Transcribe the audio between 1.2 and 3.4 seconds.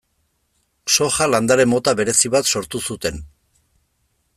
landare mota berezi bat sortu zuten.